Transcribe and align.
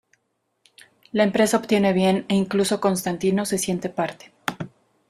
La 1.11 1.21
empresa 1.23 1.57
obtiene 1.57 1.93
bien 1.93 2.25
e 2.27 2.33
incluso 2.33 2.81
Constantino 2.81 3.45
se 3.45 3.59
siente 3.59 3.87
parte. 3.89 4.31